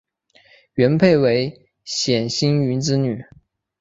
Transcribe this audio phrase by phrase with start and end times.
[0.73, 3.23] 元配为冼兴云之女。